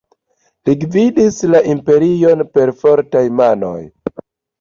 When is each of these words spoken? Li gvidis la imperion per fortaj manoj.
Li 0.67 0.73
gvidis 0.85 1.37
la 1.55 1.61
imperion 1.73 2.41
per 2.57 2.73
fortaj 2.79 3.23
manoj. 3.43 3.75